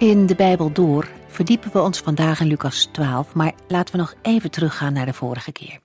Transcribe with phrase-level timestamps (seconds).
[0.00, 4.14] In de Bijbel door verdiepen we ons vandaag in Lucas 12, maar laten we nog
[4.22, 5.80] even teruggaan naar de vorige keer.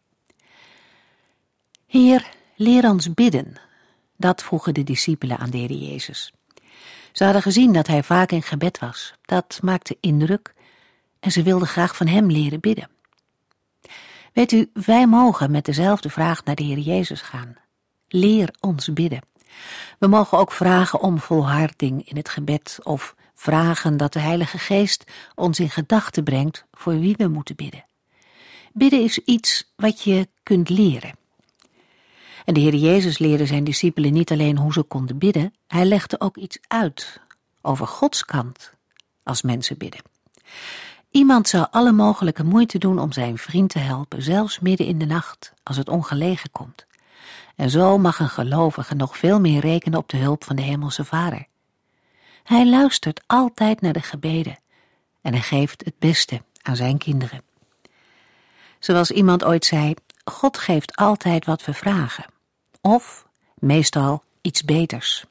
[1.87, 3.55] Heer, leer ons bidden.
[4.17, 6.33] Dat vroegen de discipelen aan de Heer Jezus.
[7.11, 9.13] Ze hadden gezien dat hij vaak in gebed was.
[9.21, 10.53] Dat maakte indruk
[11.19, 12.89] en ze wilden graag van hem leren bidden.
[14.33, 17.55] Weet u, wij mogen met dezelfde vraag naar de Heer Jezus gaan.
[18.07, 19.21] Leer ons bidden.
[19.99, 25.03] We mogen ook vragen om volharding in het gebed of vragen dat de Heilige Geest
[25.35, 27.85] ons in gedachten brengt voor wie we moeten bidden.
[28.73, 31.13] Bidden is iets wat je kunt leren.
[32.45, 36.19] En de Heer Jezus leerde zijn discipelen niet alleen hoe ze konden bidden, hij legde
[36.19, 37.19] ook iets uit
[37.61, 38.73] over Gods kant
[39.23, 40.01] als mensen bidden.
[41.11, 45.05] Iemand zou alle mogelijke moeite doen om zijn vriend te helpen, zelfs midden in de
[45.05, 46.85] nacht, als het ongelegen komt.
[47.55, 51.05] En zo mag een gelovige nog veel meer rekenen op de hulp van de Hemelse
[51.05, 51.47] Vader.
[52.45, 54.59] Hij luistert altijd naar de gebeden
[55.21, 57.41] en hij geeft het beste aan zijn kinderen.
[58.79, 59.93] Zoals iemand ooit zei,
[60.25, 62.25] God geeft altijd wat we vragen,
[62.81, 65.25] of meestal iets beters.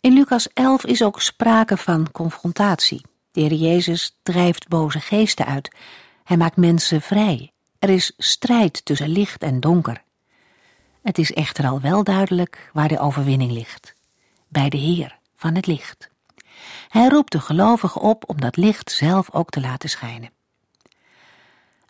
[0.00, 3.02] In Lucas 11 is ook sprake van confrontatie.
[3.30, 5.74] De Heer Jezus drijft boze geesten uit.
[6.24, 7.52] Hij maakt mensen vrij.
[7.78, 10.02] Er is strijd tussen licht en donker.
[11.02, 13.94] Het is echter al wel duidelijk waar de overwinning ligt.
[14.48, 16.10] Bij de Heer van het licht.
[16.88, 20.30] Hij roept de gelovigen op om dat licht zelf ook te laten schijnen.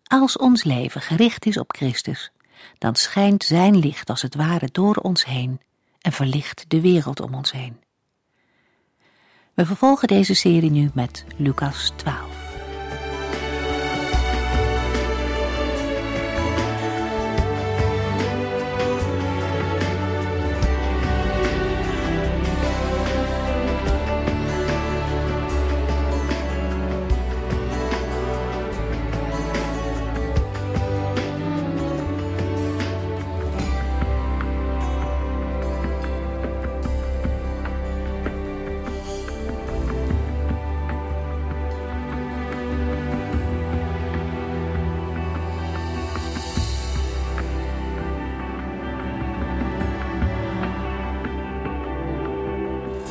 [0.03, 2.31] Als ons leven gericht is op Christus,
[2.79, 5.61] dan schijnt Zijn licht als het ware door ons heen
[6.01, 7.81] en verlicht de wereld om ons heen.
[9.55, 12.48] We vervolgen deze serie nu met Lucas 12.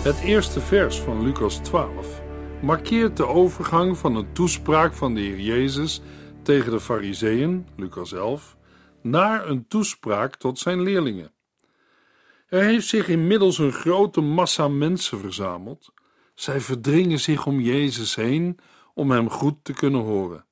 [0.07, 2.22] Het eerste vers van Lucas 12
[2.62, 6.01] markeert de overgang van een toespraak van de Heer Jezus
[6.44, 8.57] tegen de Fariseeën, Lucas 11,
[9.01, 11.31] naar een toespraak tot zijn leerlingen.
[12.47, 15.94] Er heeft zich inmiddels een grote massa mensen verzameld.
[16.35, 18.59] Zij verdringen zich om Jezus heen
[18.94, 20.45] om hem goed te kunnen horen.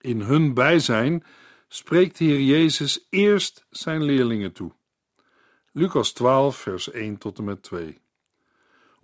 [0.00, 1.24] In hun bijzijn
[1.68, 4.72] spreekt de Heer Jezus eerst zijn leerlingen toe.
[5.72, 8.02] Lucas 12, vers 1 tot en met 2.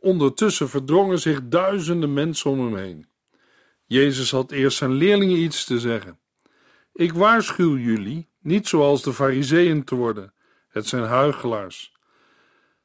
[0.00, 3.06] Ondertussen verdrongen zich duizenden mensen om hem heen.
[3.84, 6.19] Jezus had eerst zijn leerlingen iets te zeggen.
[6.93, 10.33] Ik waarschuw jullie niet zoals de Fariseeën te worden.
[10.69, 11.93] Het zijn huigelaars.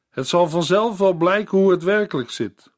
[0.09, 2.71] Het zal vanzelf wel blijken hoe het werkelijk zit.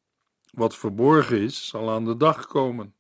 [0.52, 2.94] Wat verborgen is, zal aan de dag komen.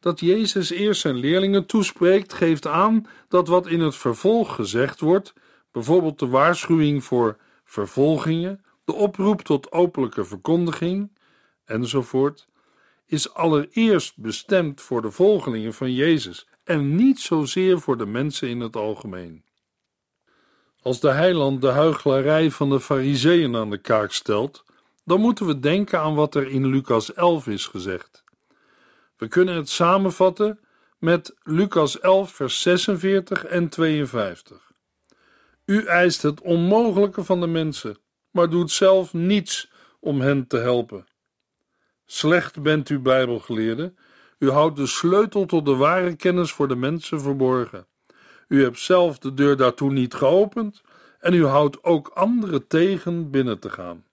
[0.00, 5.32] Dat Jezus eerst zijn leerlingen toespreekt, geeft aan dat wat in het vervolg gezegd wordt,
[5.72, 11.18] bijvoorbeeld de waarschuwing voor vervolgingen de oproep tot openlijke verkondiging
[11.64, 12.48] enzovoort,
[13.06, 18.60] is allereerst bestemd voor de volgelingen van Jezus en niet zozeer voor de mensen in
[18.60, 19.44] het algemeen.
[20.82, 24.64] Als de heiland de huichelarij van de fariseeën aan de kaak stelt,
[25.04, 28.24] dan moeten we denken aan wat er in Lucas 11 is gezegd.
[29.16, 30.60] We kunnen het samenvatten
[30.98, 34.72] met Lucas 11 vers 46 en 52.
[35.64, 37.96] U eist het onmogelijke van de mensen
[38.34, 39.70] maar doet zelf niets
[40.00, 41.06] om hen te helpen.
[42.06, 43.94] Slecht bent u Bijbelgeleerde,
[44.38, 47.86] u houdt de sleutel tot de ware kennis voor de mensen verborgen.
[48.48, 50.82] U hebt zelf de deur daartoe niet geopend
[51.20, 54.04] en u houdt ook anderen tegen binnen te gaan.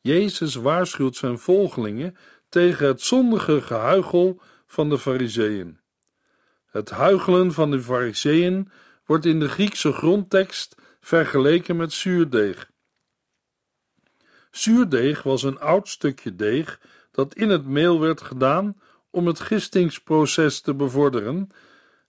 [0.00, 2.16] Jezus waarschuwt zijn volgelingen
[2.48, 5.78] tegen het zondige gehuichel van de Fariseeën.
[6.66, 8.70] Het huichelen van de Fariseeën
[9.04, 12.70] wordt in de Griekse grondtekst vergeleken met zuurdeeg.
[14.50, 16.80] Zuurdeeg was een oud stukje deeg
[17.10, 18.80] dat in het meel werd gedaan
[19.10, 21.50] om het gistingsproces te bevorderen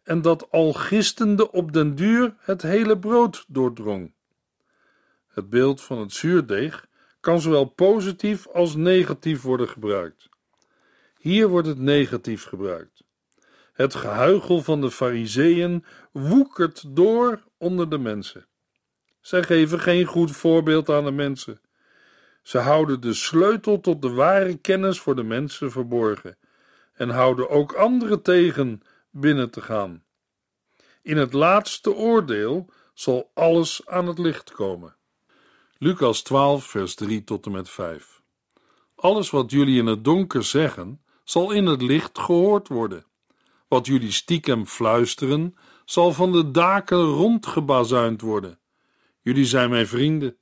[0.03, 4.13] en dat al gistende op den duur het hele brood doordrong.
[5.27, 6.87] Het beeld van het zuurdeeg
[7.19, 10.29] kan zowel positief als negatief worden gebruikt.
[11.17, 13.03] Hier wordt het negatief gebruikt.
[13.73, 18.45] Het gehuichel van de Fariseeën woekert door onder de mensen.
[19.21, 21.61] Zij geven geen goed voorbeeld aan de mensen.
[22.41, 26.37] Ze houden de sleutel tot de ware kennis voor de mensen verborgen
[26.93, 30.03] en houden ook anderen tegen binnen te gaan.
[31.01, 34.95] In het laatste oordeel zal alles aan het licht komen.
[35.77, 38.21] Lucas 12, vers 3 tot en met 5.
[38.95, 43.05] Alles wat jullie in het donker zeggen, zal in het licht gehoord worden.
[43.67, 48.59] Wat jullie stiekem fluisteren, zal van de daken rondgebazuind worden.
[49.21, 50.37] Jullie zijn mijn vrienden.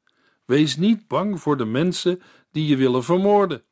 [0.46, 2.22] Wees niet bang voor de mensen
[2.52, 3.64] die je willen vermoorden.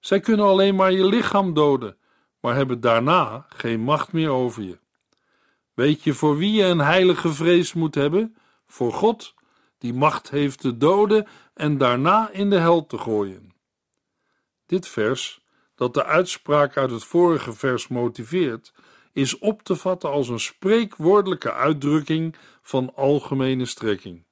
[0.00, 1.96] Zij kunnen alleen maar je lichaam doden,
[2.40, 4.78] maar hebben daarna geen macht meer over je.
[5.74, 8.36] Weet je voor wie je een heilige vrees moet hebben?
[8.66, 9.34] Voor God,
[9.78, 13.54] die macht heeft te doden en daarna in de hel te gooien.
[14.66, 15.40] Dit vers,
[15.74, 18.72] dat de uitspraak uit het vorige vers motiveert,
[19.12, 24.24] is op te vatten als een spreekwoordelijke uitdrukking van algemene strekking.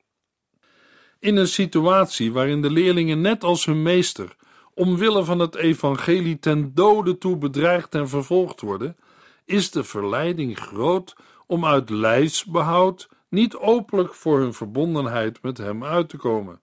[1.25, 4.37] In een situatie waarin de leerlingen net als hun meester
[4.75, 8.97] omwille van het evangelie ten dode toe bedreigd en vervolgd worden,
[9.45, 11.15] is de verleiding groot
[11.47, 16.61] om uit lijfsbehoud niet openlijk voor hun verbondenheid met hem uit te komen.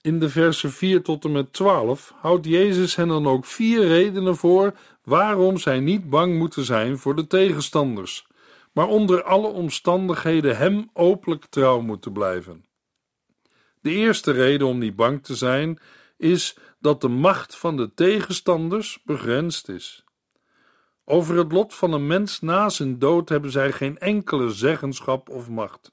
[0.00, 4.36] In de versen 4 tot en met 12 houdt Jezus hen dan ook vier redenen
[4.36, 4.74] voor
[5.04, 8.26] waarom zij niet bang moeten zijn voor de tegenstanders,
[8.72, 12.64] maar onder alle omstandigheden hem openlijk trouw moeten blijven.
[13.84, 15.78] De eerste reden om niet bang te zijn
[16.16, 20.04] is dat de macht van de tegenstanders begrensd is.
[21.04, 25.48] Over het lot van een mens na zijn dood hebben zij geen enkele zeggenschap of
[25.48, 25.92] macht.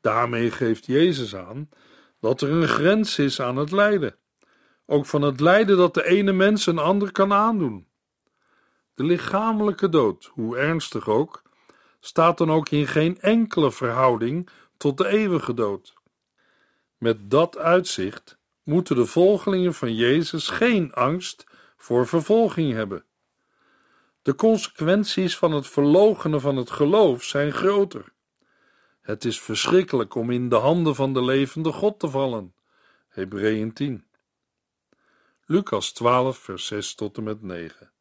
[0.00, 1.68] Daarmee geeft Jezus aan
[2.20, 4.16] dat er een grens is aan het lijden,
[4.84, 7.88] ook van het lijden dat de ene mens een ander kan aandoen.
[8.94, 11.42] De lichamelijke dood, hoe ernstig ook,
[12.00, 15.95] staat dan ook in geen enkele verhouding tot de eeuwige dood.
[17.06, 23.04] Met dat uitzicht moeten de volgelingen van Jezus geen angst voor vervolging hebben.
[24.22, 28.12] De consequenties van het verloochenen van het geloof zijn groter.
[29.00, 32.54] Het is verschrikkelijk om in de handen van de levende God te vallen.
[33.08, 34.06] Hebreeën 10.
[35.44, 37.92] Lucas 12, vers 6 tot en met 9.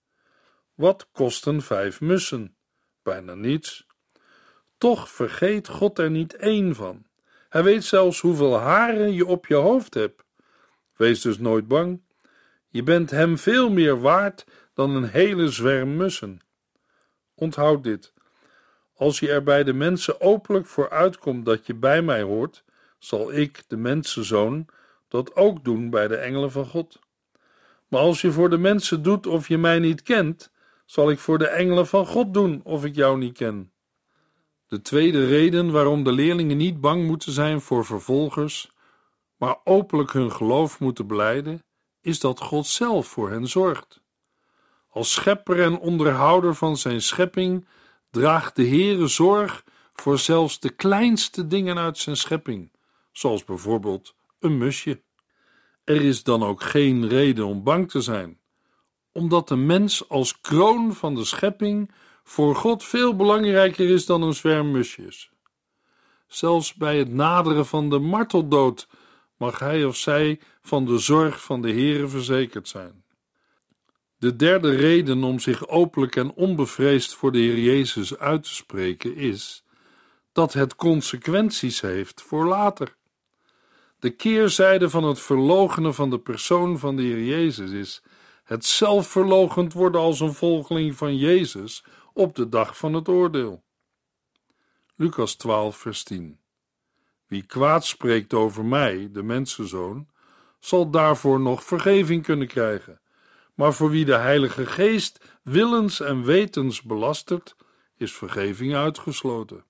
[0.74, 2.56] Wat kosten vijf mussen?
[3.04, 3.86] Bijna niets.
[4.78, 7.05] Toch vergeet God er niet één van.
[7.56, 10.24] Hij weet zelfs hoeveel haren je op je hoofd hebt.
[10.96, 12.02] Wees dus nooit bang.
[12.70, 16.40] Je bent hem veel meer waard dan een hele zwerm mussen.
[17.36, 18.14] Onthoud dit.
[18.94, 22.64] Als je er bij de mensen openlijk voor uitkomt dat je bij mij hoort,
[23.00, 24.66] zal ik, de mensenzoon,
[25.08, 27.00] dat ook doen bij de engelen van God.
[27.88, 30.52] Maar als je voor de mensen doet of je mij niet kent,
[30.86, 33.74] zal ik voor de engelen van God doen of ik jou niet ken.
[34.68, 38.72] De tweede reden waarom de leerlingen niet bang moeten zijn voor vervolgers,
[39.38, 41.64] maar openlijk hun geloof moeten beleiden,
[42.02, 44.02] is dat God zelf voor hen zorgt.
[44.90, 47.68] Als schepper en onderhouder van zijn schepping
[48.10, 52.72] draagt de Heere zorg voor zelfs de kleinste dingen uit zijn schepping,
[53.12, 55.04] zoals bijvoorbeeld een musje.
[55.84, 58.40] Er is dan ook geen reden om bang te zijn,
[59.12, 61.92] omdat de mens als kroon van de schepping
[62.28, 65.30] voor God veel belangrijker is dan een zwerm musjes.
[66.28, 68.88] Zelfs bij het naderen van de marteldood
[69.38, 73.04] mag hij of zij van de zorg van de Heere verzekerd zijn.
[74.18, 79.16] De derde reden om zich openlijk en onbevreesd voor de Heer Jezus uit te spreken
[79.16, 79.64] is
[80.32, 82.96] dat het consequenties heeft voor later.
[84.00, 88.04] De keerzijde van het verloochenen van de persoon van de Heer Jezus is
[88.44, 91.84] het zelfverloochend worden als een volgeling van Jezus
[92.16, 93.64] op de dag van het oordeel.
[94.96, 96.40] Lucas 12, vers 10.
[97.28, 100.08] Wie kwaad spreekt over mij, de mensenzoon,
[100.60, 103.02] zal daarvoor nog vergeving kunnen krijgen.
[103.54, 107.56] Maar voor wie de Heilige Geest willens en wetens belastert,
[107.98, 109.66] is vergeving uitgesloten.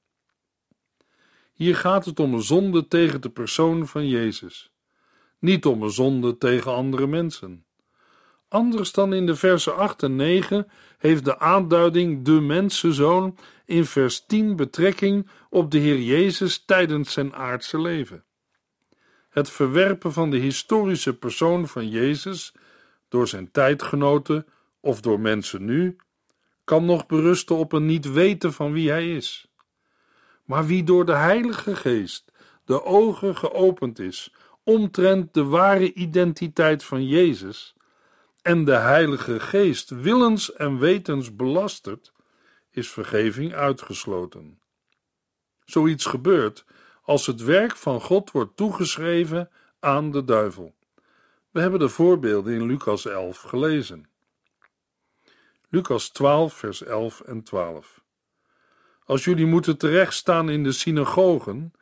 [1.53, 4.71] Hier gaat het om een zonde tegen de persoon van Jezus,
[5.39, 7.64] niet om een zonde tegen andere mensen.
[8.55, 14.25] Anders dan in de versen 8 en 9 heeft de aanduiding de mensenzoon in vers
[14.25, 18.23] 10 betrekking op de Heer Jezus tijdens zijn aardse leven.
[19.29, 22.53] Het verwerpen van de historische persoon van Jezus
[23.09, 24.45] door zijn tijdgenoten
[24.79, 25.95] of door mensen nu
[26.63, 29.47] kan nog berusten op een niet weten van wie hij is.
[30.45, 32.31] Maar wie door de Heilige Geest
[32.65, 34.33] de ogen geopend is
[34.63, 37.75] omtrent de ware identiteit van Jezus
[38.45, 42.13] en de Heilige Geest willens en wetens belastert,
[42.71, 44.59] is vergeving uitgesloten.
[45.63, 46.65] Zoiets gebeurt
[47.01, 49.49] als het werk van God wordt toegeschreven
[49.79, 50.75] aan de duivel.
[51.51, 54.09] We hebben de voorbeelden in Lucas 11 gelezen.
[55.69, 58.03] Lucas 12, vers 11 en 12.
[59.05, 61.73] Als jullie moeten terechtstaan in de synagogen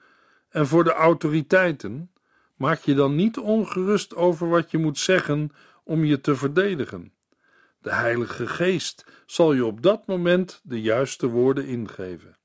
[0.50, 2.12] en voor de autoriteiten,
[2.56, 5.52] maak je dan niet ongerust over wat je moet zeggen
[5.84, 7.14] om je te verdedigen.
[7.80, 12.38] De Heilige Geest zal je op dat moment de juiste woorden ingeven.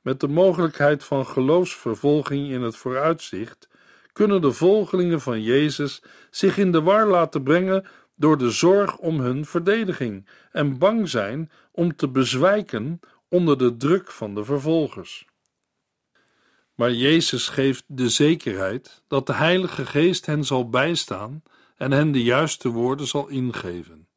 [0.00, 3.68] Met de mogelijkheid van geloofsvervolging in het vooruitzicht
[4.12, 9.20] kunnen de volgelingen van Jezus zich in de war laten brengen door de zorg om
[9.20, 15.26] hun verdediging en bang zijn om te bezwijken onder de druk van de vervolgers.
[16.74, 21.42] Maar Jezus geeft de zekerheid dat de Heilige Geest hen zal bijstaan
[21.78, 24.08] en hen de juiste woorden zal ingeven.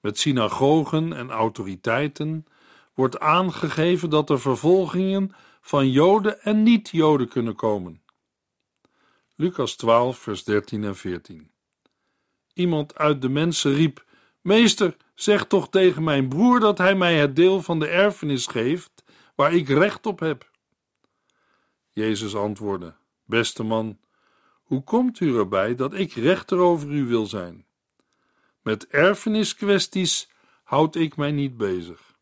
[0.00, 2.46] Met synagogen en autoriteiten
[2.94, 8.02] wordt aangegeven dat er vervolgingen van Joden en niet-Joden kunnen komen.
[9.34, 11.50] Lucas 12, vers 13 en 14.
[12.52, 14.04] Iemand uit de mensen riep:
[14.40, 19.04] Meester, zeg toch tegen mijn broer dat hij mij het deel van de erfenis geeft
[19.34, 20.50] waar ik recht op heb.
[21.90, 22.94] Jezus antwoordde:
[23.24, 23.98] Beste man,
[24.68, 27.64] hoe komt u erbij dat ik rechter over u wil zijn?
[28.62, 30.30] Met erfeniskwesties
[30.62, 32.16] houd ik mij niet bezig.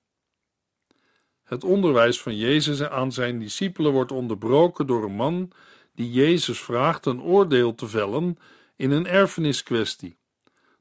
[1.42, 5.52] Het onderwijs van Jezus aan zijn discipelen wordt onderbroken door een man
[5.94, 8.38] die Jezus vraagt een oordeel te vellen
[8.76, 10.18] in een erfeniskwestie.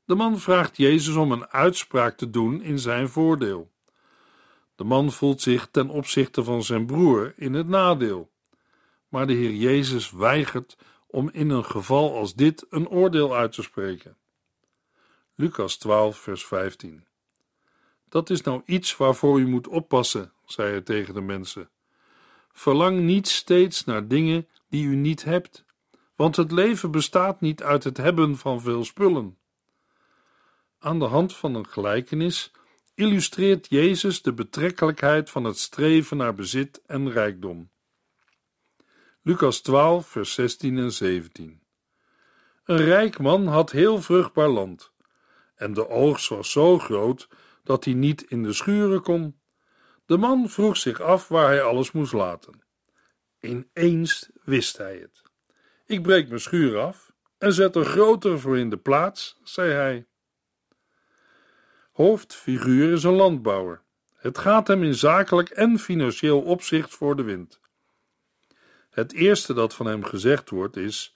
[0.05, 3.71] De man vraagt Jezus om een uitspraak te doen in zijn voordeel.
[4.75, 8.31] De man voelt zich ten opzichte van zijn broer in het nadeel.
[9.09, 10.77] Maar de Heer Jezus weigert
[11.15, 14.17] om in een geval als dit een oordeel uit te spreken.
[15.35, 17.05] Lucas 12, vers 15.
[18.09, 21.69] Dat is nou iets waarvoor u moet oppassen, zei hij tegen de mensen.
[22.51, 25.65] Verlang niet steeds naar dingen die u niet hebt,
[26.15, 29.37] want het leven bestaat niet uit het hebben van veel spullen.
[30.79, 32.51] Aan de hand van een gelijkenis
[32.95, 37.69] illustreert Jezus de betrekkelijkheid van het streven naar bezit en rijkdom.
[39.27, 41.61] Lucas 12, vers 16 en 17.
[42.65, 44.91] Een rijk man had heel vruchtbaar land,
[45.55, 47.27] en de oogst was zo groot
[47.63, 49.39] dat hij niet in de schuren kon.
[50.05, 52.61] De man vroeg zich af waar hij alles moest laten.
[53.39, 55.21] Ineens wist hij het.
[55.85, 60.07] Ik breek mijn schuur af en zet er grotere voor in de plaats, zei hij.
[61.91, 63.81] Hoofdfiguur is een landbouwer.
[64.15, 67.63] Het gaat hem in zakelijk en financieel opzicht voor de wind.
[68.95, 71.11] Het eerste dat van hem gezegd wordt is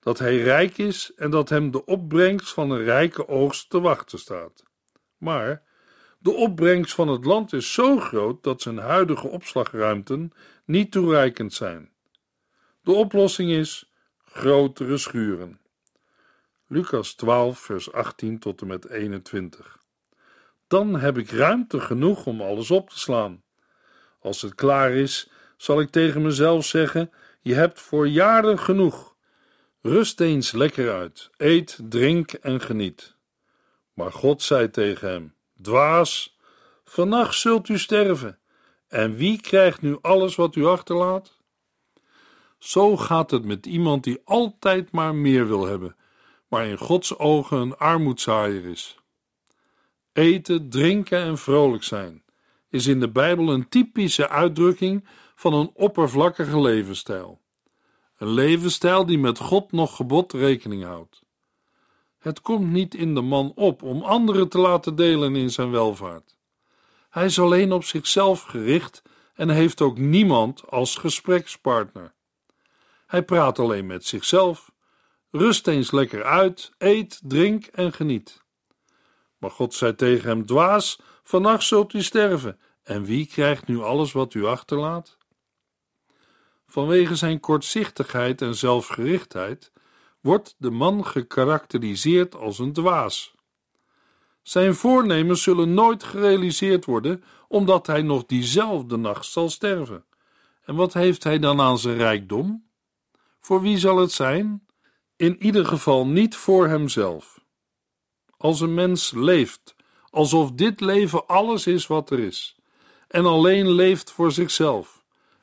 [0.00, 4.18] dat hij rijk is en dat hem de opbrengst van een rijke oogst te wachten
[4.18, 4.62] staat.
[5.16, 5.62] Maar
[6.18, 10.32] de opbrengst van het land is zo groot dat zijn huidige opslagruimten
[10.64, 11.90] niet toereikend zijn.
[12.82, 13.92] De oplossing is
[14.24, 15.60] grotere schuren.
[16.66, 19.78] Lucas 12, vers 18 tot en met 21.
[20.66, 23.42] Dan heb ik ruimte genoeg om alles op te slaan.
[24.20, 29.14] Als het klaar is, zal ik tegen mezelf zeggen: Je hebt voor jaren genoeg.
[29.82, 33.14] Rust eens lekker uit, eet, drink en geniet.
[33.92, 36.38] Maar God zei tegen hem: Dwaas,
[36.84, 38.38] vannacht zult u sterven.
[38.88, 41.38] En wie krijgt nu alles wat u achterlaat?
[42.58, 45.96] Zo gaat het met iemand die altijd maar meer wil hebben,
[46.48, 48.98] maar in Gods ogen een armoedzaaier is.
[50.12, 52.22] Eten, drinken en vrolijk zijn
[52.70, 55.04] is in de Bijbel een typische uitdrukking
[55.40, 57.40] van een oppervlakkige levensstijl.
[58.16, 61.22] Een levensstijl die met God nog gebod rekening houdt.
[62.18, 66.36] Het komt niet in de man op om anderen te laten delen in zijn welvaart.
[67.10, 69.02] Hij is alleen op zichzelf gericht
[69.34, 72.14] en heeft ook niemand als gesprekspartner.
[73.06, 74.70] Hij praat alleen met zichzelf.
[75.30, 78.42] Rust eens lekker uit, eet, drink en geniet.
[79.38, 82.60] Maar God zei tegen hem: Dwaas, vannacht zult u sterven.
[82.82, 85.18] En wie krijgt nu alles wat u achterlaat?
[86.70, 89.72] Vanwege zijn kortzichtigheid en zelfgerichtheid
[90.20, 93.34] wordt de man gekarakteriseerd als een dwaas.
[94.42, 100.04] Zijn voornemens zullen nooit gerealiseerd worden, omdat hij nog diezelfde nacht zal sterven.
[100.64, 102.64] En wat heeft hij dan aan zijn rijkdom?
[103.40, 104.66] Voor wie zal het zijn?
[105.16, 107.40] In ieder geval niet voor hemzelf.
[108.36, 109.74] Als een mens leeft
[110.10, 112.56] alsof dit leven alles is wat er is,
[113.08, 114.99] en alleen leeft voor zichzelf,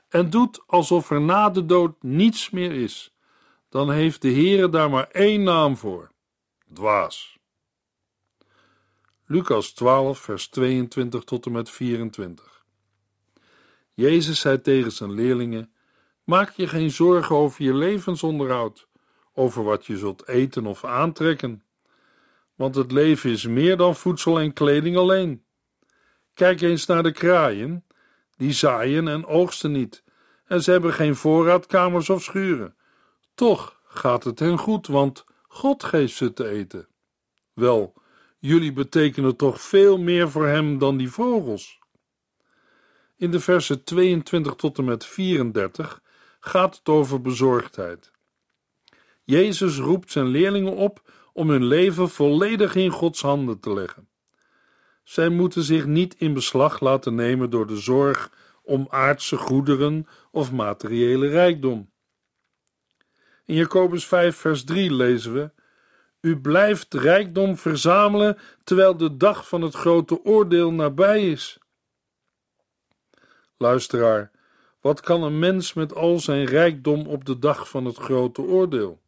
[0.10, 3.16] en doet alsof er na de dood niets meer is,
[3.70, 6.12] dan heeft de Heere daar maar één naam voor:
[6.74, 7.38] dwaas.
[9.26, 12.66] Lucas 12, vers 22 tot en met 24.
[13.94, 15.72] Jezus zei tegen zijn leerlingen:
[16.24, 18.88] Maak je geen zorgen over je levensonderhoud,
[19.34, 21.64] over wat je zult eten of aantrekken.
[22.56, 25.46] Want het leven is meer dan voedsel en kleding alleen.
[26.34, 27.86] Kijk eens naar de kraaien,
[28.38, 30.04] die zaaien en oogsten niet,
[30.46, 32.76] en ze hebben geen voorraadkamers of schuren.
[33.36, 36.88] Toch gaat het hen goed, want God geeft ze te eten.
[37.54, 37.94] Wel,
[38.40, 41.80] jullie betekenen toch veel meer voor hem dan die vogels.
[43.16, 46.02] In de versen 22 tot en met 34
[46.40, 48.12] gaat het over bezorgdheid.
[49.24, 54.10] Jezus roept zijn leerlingen op om hun leven volledig in Gods handen te leggen.
[55.08, 58.32] Zij moeten zich niet in beslag laten nemen door de zorg
[58.64, 61.92] om aardse goederen of materiële rijkdom.
[63.46, 65.52] In Jacobus 5, vers 3 lezen we:
[66.22, 71.60] U blijft rijkdom verzamelen terwijl de dag van het grote oordeel nabij is.
[73.58, 74.32] Luisteraar,
[74.82, 79.02] wat kan een mens met al zijn rijkdom op de dag van het grote oordeel?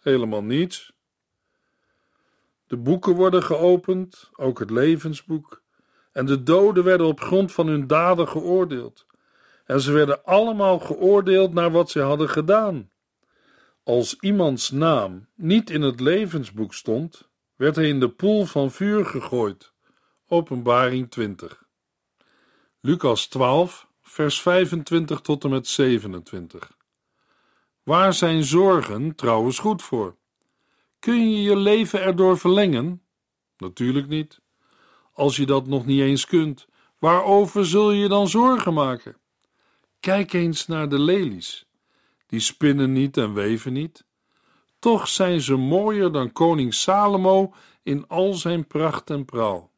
[0.00, 0.92] Helemaal niets.
[2.68, 5.62] De boeken worden geopend, ook het levensboek,
[6.12, 9.06] en de doden werden op grond van hun daden geoordeeld.
[9.64, 12.90] En ze werden allemaal geoordeeld naar wat ze hadden gedaan.
[13.82, 19.06] Als iemands naam niet in het levensboek stond, werd hij in de poel van vuur
[19.06, 19.72] gegooid.
[20.26, 21.62] Openbaring 20.
[22.80, 26.76] Lucas 12, vers 25 tot en met 27.
[27.82, 30.17] Waar zijn zorgen trouwens goed voor?
[30.98, 33.02] Kun je je leven erdoor verlengen?
[33.56, 34.40] Natuurlijk niet.
[35.12, 36.66] Als je dat nog niet eens kunt,
[36.98, 39.16] waarover zul je dan zorgen maken?
[40.00, 41.66] Kijk eens naar de lelies.
[42.26, 44.04] Die spinnen niet en weven niet.
[44.78, 49.70] Toch zijn ze mooier dan koning Salomo in al zijn pracht en praal.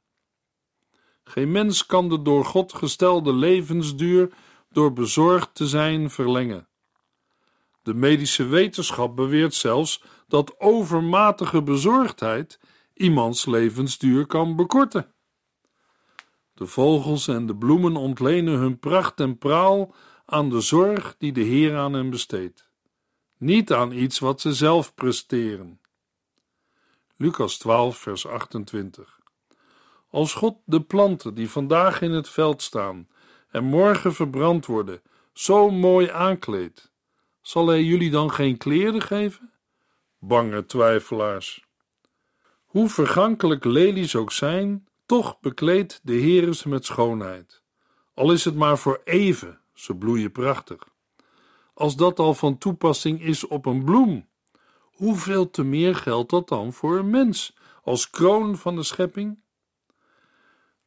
[1.24, 4.30] Geen mens kan de door God gestelde levensduur
[4.70, 6.68] door bezorgd te zijn verlengen.
[7.82, 12.60] De medische wetenschap beweert zelfs dat overmatige bezorgdheid
[12.94, 15.14] iemands levensduur kan bekorten.
[16.54, 19.94] De vogels en de bloemen ontlenen hun pracht en praal
[20.26, 22.68] aan de zorg die de Heer aan hen besteedt,
[23.36, 25.80] niet aan iets wat ze zelf presteren.
[27.16, 29.20] Lucas 12, vers 28.
[30.10, 33.08] Als God de planten die vandaag in het veld staan
[33.50, 36.92] en morgen verbrand worden, zo mooi aankleedt,
[37.40, 39.49] zal hij jullie dan geen kleren geven?
[40.22, 41.64] Bange twijfelaars.
[42.64, 47.62] Hoe vergankelijk lelies ook zijn, toch bekleedt de Heer ze met schoonheid.
[48.14, 50.88] Al is het maar voor even, ze bloeien prachtig.
[51.74, 54.28] Als dat al van toepassing is op een bloem,
[54.82, 59.38] hoeveel te meer geldt dat dan voor een mens als kroon van de schepping?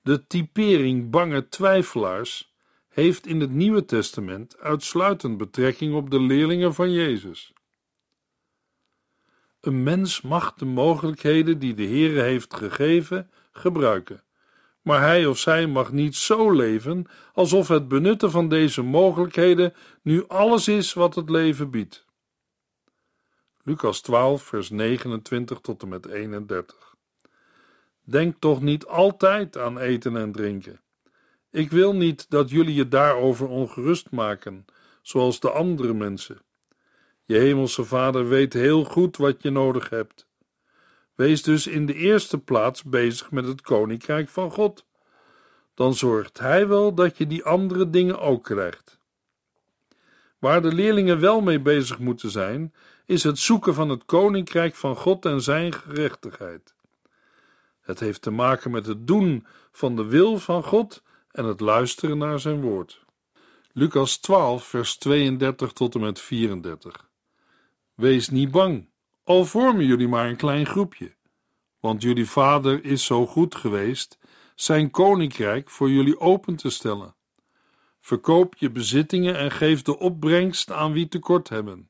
[0.02, 2.54] De typering bange twijfelaars
[2.90, 7.53] heeft in het Nieuwe Testament uitsluitend betrekking op de leerlingen van Jezus.
[9.64, 14.24] Een mens mag de mogelijkheden die de Heere heeft gegeven gebruiken,
[14.82, 20.28] maar hij of zij mag niet zo leven alsof het benutten van deze mogelijkheden nu
[20.28, 22.06] alles is wat het leven biedt.
[23.64, 26.96] Lucas 12, vers 29 tot en met 31.
[28.02, 30.82] Denk toch niet altijd aan eten en drinken.
[31.52, 34.66] Ik wil niet dat jullie je daarover ongerust maken,
[35.02, 36.42] zoals de andere mensen.
[37.26, 40.28] Je hemelse Vader weet heel goed wat je nodig hebt.
[41.16, 44.86] Wees dus in de eerste plaats bezig met het koninkrijk van God.
[45.74, 49.00] Dan zorgt Hij wel dat je die andere dingen ook krijgt.
[50.40, 52.74] Waar de leerlingen wel mee bezig moeten zijn,
[53.06, 56.74] is het zoeken van het koninkrijk van God en zijn gerechtigheid.
[57.82, 62.18] Het heeft te maken met het doen van de wil van God en het luisteren
[62.18, 63.06] naar zijn woord.
[63.72, 67.12] Lucas 12, vers 32 tot en met 34.
[67.96, 68.90] Wees niet bang,
[69.24, 71.16] al vormen jullie maar een klein groepje,
[71.80, 74.18] want jullie vader is zo goed geweest
[74.56, 77.16] zijn koninkrijk voor jullie open te stellen.
[78.00, 81.90] Verkoop je bezittingen en geef de opbrengst aan wie tekort hebben.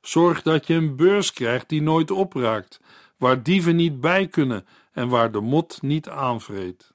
[0.00, 2.80] Zorg dat je een beurs krijgt die nooit opraakt,
[3.16, 6.92] waar dieven niet bij kunnen en waar de mot niet aanvreet.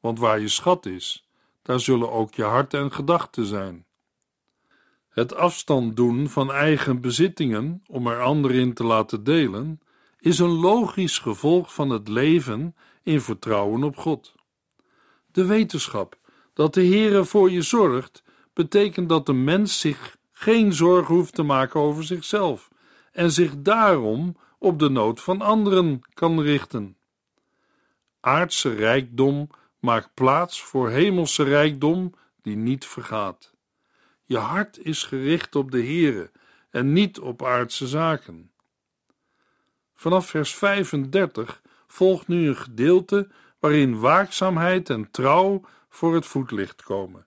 [0.00, 1.28] Want waar je schat is,
[1.62, 3.85] daar zullen ook je hart en gedachten zijn.
[5.16, 9.80] Het afstand doen van eigen bezittingen om er anderen in te laten delen,
[10.18, 14.34] is een logisch gevolg van het leven in vertrouwen op God.
[15.32, 16.18] De wetenschap
[16.52, 21.42] dat de Heere voor je zorgt, betekent dat de mens zich geen zorgen hoeft te
[21.42, 22.70] maken over zichzelf
[23.12, 26.96] en zich daarom op de nood van anderen kan richten.
[28.20, 29.48] Aardse rijkdom
[29.78, 33.55] maakt plaats voor hemelse rijkdom die niet vergaat.
[34.28, 36.30] Je hart is gericht op de Heere
[36.70, 38.50] en niet op aardse zaken.
[39.94, 47.26] Vanaf vers 35 volgt nu een gedeelte waarin waakzaamheid en trouw voor het voetlicht komen.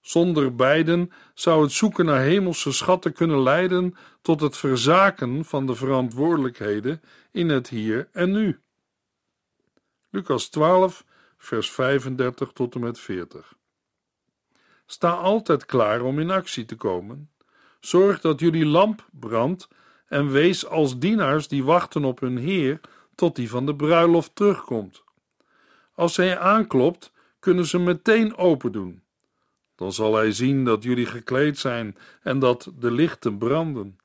[0.00, 5.74] Zonder beiden zou het zoeken naar hemelse schatten kunnen leiden tot het verzaken van de
[5.74, 8.60] verantwoordelijkheden in het hier en nu.
[10.10, 11.04] Lucas 12,
[11.38, 13.57] vers 35 tot en met 40.
[14.90, 17.30] Sta altijd klaar om in actie te komen.
[17.80, 19.68] Zorg dat jullie lamp brandt
[20.06, 22.80] en wees als dienaars die wachten op hun Heer
[23.14, 25.02] tot die van de bruiloft terugkomt.
[25.94, 29.02] Als hij aanklopt, kunnen ze meteen open doen.
[29.76, 33.98] Dan zal hij zien dat jullie gekleed zijn en dat de lichten branden.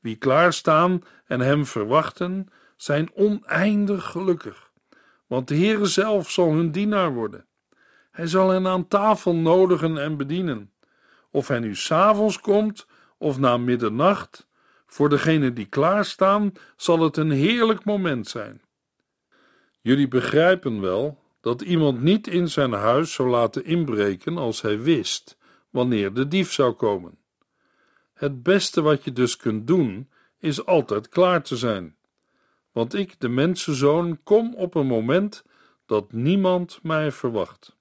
[0.00, 4.70] Wie klaarstaan en hem verwachten, zijn oneindig gelukkig,
[5.26, 7.46] want de Heere zelf zal hun dienaar worden.
[8.14, 10.70] Hij zal hen aan tafel nodigen en bedienen.
[11.30, 12.86] Of hij nu s'avonds komt
[13.18, 14.48] of na middernacht,
[14.86, 18.62] voor degenen die klaarstaan, zal het een heerlijk moment zijn.
[19.80, 25.38] Jullie begrijpen wel dat iemand niet in zijn huis zou laten inbreken als hij wist
[25.70, 27.18] wanneer de dief zou komen.
[28.12, 31.96] Het beste wat je dus kunt doen, is altijd klaar te zijn.
[32.72, 35.44] Want ik, de mensenzoon, kom op een moment
[35.86, 37.76] dat niemand mij verwacht.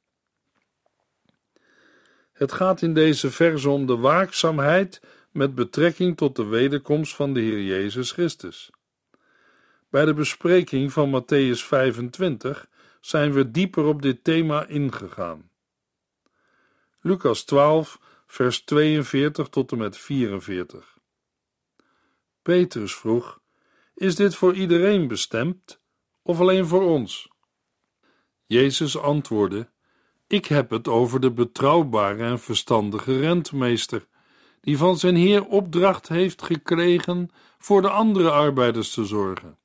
[2.33, 7.39] Het gaat in deze verse om de waakzaamheid met betrekking tot de wederkomst van de
[7.39, 8.71] Heer Jezus Christus.
[9.89, 12.67] Bij de bespreking van Matthäus 25
[13.01, 15.49] zijn we dieper op dit thema ingegaan.
[17.01, 20.97] Lucas 12, vers 42 tot en met 44.
[22.41, 23.39] Petrus vroeg:
[23.95, 25.81] Is dit voor iedereen bestemd
[26.21, 27.29] of alleen voor ons?
[28.45, 29.69] Jezus antwoordde:
[30.33, 34.07] Ik heb het over de betrouwbare en verstandige rentmeester,
[34.61, 39.57] die van zijn Heer opdracht heeft gekregen voor de andere arbeiders te zorgen.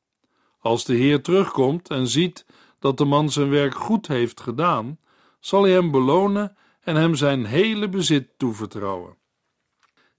[0.59, 2.47] Als de Heer terugkomt en ziet
[2.79, 4.99] dat de man zijn werk goed heeft gedaan,
[5.41, 9.17] zal hij hem belonen en hem zijn hele bezit toevertrouwen.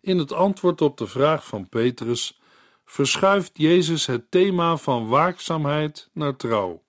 [0.01, 2.39] In het antwoord op de vraag van Petrus
[2.85, 6.83] verschuift Jezus het thema van waakzaamheid naar trouw.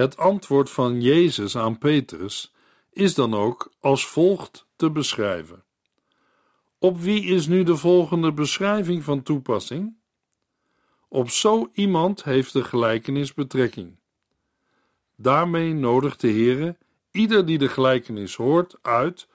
[0.00, 2.52] Het antwoord van Jezus aan Petrus
[2.92, 5.64] is dan ook als volgt te beschrijven.
[6.78, 9.96] Op wie is nu de volgende beschrijving van toepassing?
[11.08, 13.98] Op zo iemand heeft de gelijkenis betrekking.
[15.16, 16.76] Daarmee nodigt de Heere
[17.10, 19.28] ieder die de gelijkenis hoort uit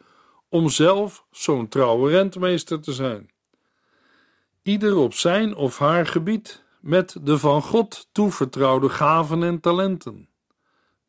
[0.50, 3.30] om zelf zo'n trouwe rentmeester te zijn.
[4.62, 10.30] Ieder op zijn of haar gebied met de van God toevertrouwde gaven en talenten.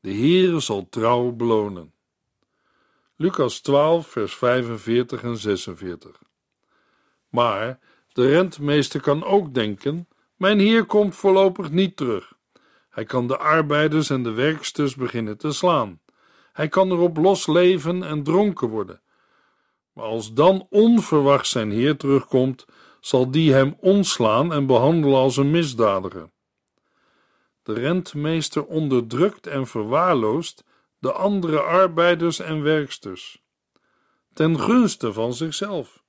[0.06, 1.92] De Heere zal trouw belonen.
[3.16, 6.22] Lucas 12, vers 45 en 46.
[7.28, 7.78] Maar
[8.12, 12.32] de rentmeester kan ook denken: Mijn Heer komt voorlopig niet terug.
[12.90, 16.00] Hij kan de arbeiders en de werksters beginnen te slaan.
[16.52, 19.00] Hij kan erop los leven en dronken worden.
[19.92, 22.64] Maar als dan onverwacht zijn Heer terugkomt,
[23.00, 26.30] zal die hem ontslaan en behandelen als een misdadiger.
[27.66, 30.64] De rentmeester onderdrukt en verwaarloost
[30.98, 33.42] de andere arbeiders en werksters,
[34.32, 36.02] ten gunste van zichzelf,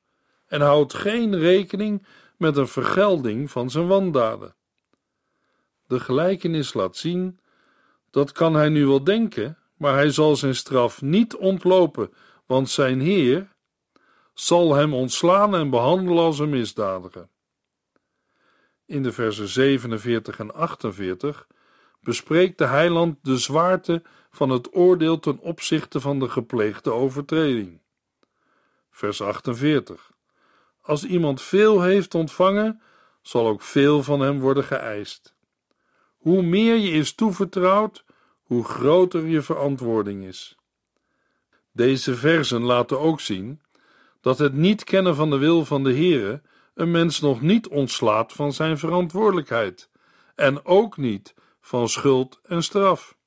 [0.46, 2.06] en houdt geen rekening
[2.38, 4.56] met een vergelding van zijn wandaden
[5.88, 7.40] de gelijkenis laat zien,
[8.12, 12.14] dat kan hij nu wel denken, maar hij zal zijn straf niet ontlopen,
[12.46, 13.56] want zijn Heer
[14.34, 17.28] zal hem ontslaan en behandelen als een misdadiger.
[18.88, 21.48] In de versen 47 en 48
[22.02, 27.82] bespreekt de heiland de zwaarte van het oordeel ten opzichte van de gepleegde overtreding.
[28.90, 30.12] Vers 48.
[30.82, 32.82] Als iemand veel heeft ontvangen,
[33.22, 35.36] zal ook veel van hem worden geëist.
[36.18, 38.06] Hoe meer je is toevertrouwd,
[38.44, 40.58] hoe groter je verantwoording is.
[41.72, 43.62] Deze versen laten ook zien
[44.22, 46.42] dat het niet kennen van de wil van de Heere
[46.78, 49.90] een mens nog niet ontslaat van zijn verantwoordelijkheid
[50.36, 53.18] en ook niet van schuld en straf.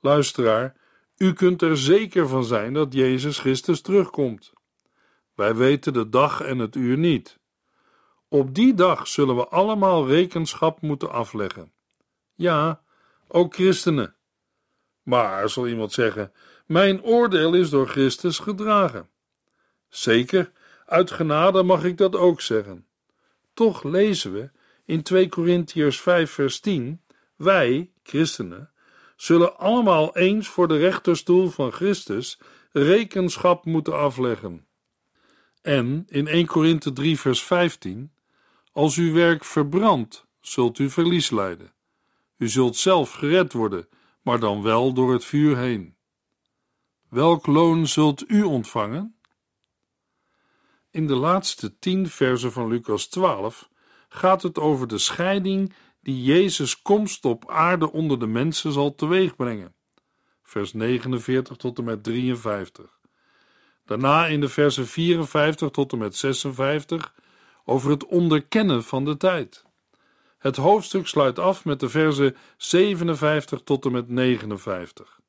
[0.00, 0.76] Luisteraar,
[1.16, 4.52] u kunt er zeker van zijn dat Jezus Christus terugkomt.
[5.34, 7.38] Wij weten de dag en het uur niet.
[8.28, 11.72] Op die dag zullen we allemaal rekenschap moeten afleggen.
[12.34, 12.82] Ja,
[13.26, 14.14] ook christenen.
[15.02, 16.32] Maar, zal iemand zeggen,
[16.66, 19.08] mijn oordeel is door Christus gedragen.
[19.88, 20.52] Zeker,
[20.88, 22.86] uit genade mag ik dat ook zeggen.
[23.54, 24.50] Toch lezen we
[24.84, 27.00] in 2 Korintiërs 5 vers 10,
[27.36, 28.70] wij, christenen,
[29.16, 32.38] zullen allemaal eens voor de rechterstoel van Christus
[32.72, 34.66] rekenschap moeten afleggen.
[35.62, 38.12] En in 1 Korinthe 3 vers 15,
[38.72, 41.72] als uw werk verbrandt, zult u verlies lijden.
[42.36, 43.88] U zult zelf gered worden,
[44.22, 45.96] maar dan wel door het vuur heen.
[47.08, 49.17] Welk loon zult u ontvangen?
[50.98, 53.68] In de laatste tien versen van Lucas 12
[54.08, 59.74] gaat het over de scheiding die Jezus' komst op aarde onder de mensen zal teweegbrengen.
[60.42, 62.98] Vers 49 tot en met 53.
[63.84, 67.14] Daarna in de versen 54 tot en met 56
[67.64, 69.64] over het onderkennen van de tijd.
[70.38, 75.20] Het hoofdstuk sluit af met de versen 57 tot en met 59.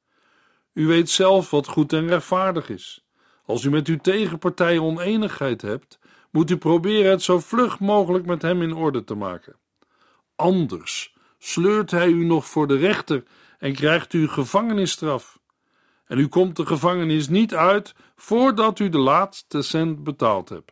[0.74, 3.09] U weet zelf wat goed en rechtvaardig is.
[3.50, 6.00] Als u met uw tegenpartij oneenigheid hebt,
[6.32, 9.56] moet u proberen het zo vlug mogelijk met hem in orde te maken.
[10.36, 13.24] Anders sleurt hij u nog voor de rechter
[13.60, 15.40] en krijgt u gevangenisstraf.
[16.06, 20.72] En u komt de gevangenis niet uit voordat u de laatste cent betaald hebt.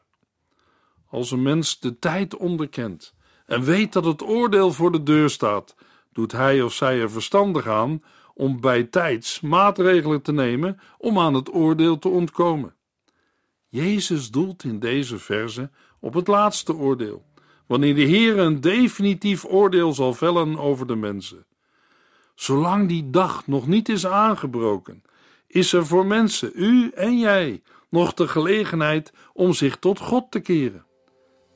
[1.09, 3.13] Als een mens de tijd onderkent
[3.45, 5.75] en weet dat het oordeel voor de deur staat,
[6.13, 8.03] doet hij of zij er verstandig aan
[8.37, 12.75] om bij tijds maatregelen te nemen om aan het oordeel te ontkomen.
[13.67, 15.69] Jezus doelt in deze verse
[15.99, 17.25] op het laatste oordeel,
[17.65, 21.45] wanneer de Heer een definitief oordeel zal vellen over de mensen.
[22.35, 25.03] Zolang die dag nog niet is aangebroken,
[25.47, 30.39] is er voor mensen, u en jij, nog de gelegenheid om zich tot God te
[30.39, 30.85] keren.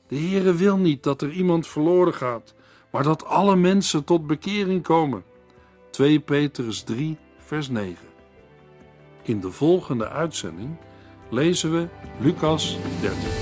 [0.08, 2.54] De Heere wil niet dat er iemand verloren gaat,
[2.90, 5.24] maar dat alle mensen tot bekering komen.
[5.92, 7.96] 2 Petrus 3, vers 9.
[9.22, 10.76] In de volgende uitzending
[11.30, 11.88] lezen we
[12.20, 13.41] Lucas 13.